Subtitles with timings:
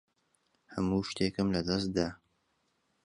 [0.73, 2.07] هەموو شتێکم لەدەست دا.